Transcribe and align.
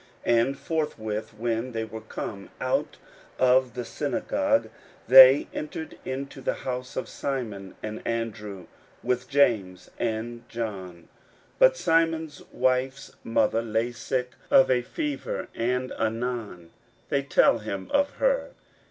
41:001:029 0.25 0.41
And 0.45 0.57
forthwith, 0.57 1.33
when 1.37 1.71
they 1.73 1.83
were 1.85 2.01
come 2.01 2.49
out 2.59 2.97
of 3.37 3.75
the 3.75 3.85
synagogue, 3.85 4.71
they 5.07 5.47
entered 5.53 5.95
into 6.03 6.41
the 6.41 6.55
house 6.55 6.95
of 6.95 7.07
Simon 7.07 7.75
and 7.83 8.01
Andrew, 8.03 8.65
with 9.03 9.29
James 9.29 9.91
and 9.99 10.43
John. 10.49 10.93
41:001:030 10.95 11.07
But 11.59 11.77
Simon's 11.77 12.41
wife's 12.51 13.11
mother 13.23 13.61
lay 13.61 13.91
sick 13.91 14.31
of 14.49 14.71
a 14.71 14.81
fever, 14.81 15.47
and 15.53 15.91
anon 15.91 16.71
they 17.09 17.21
tell 17.21 17.59
him 17.59 17.87
of 17.91 18.13
her. 18.15 18.53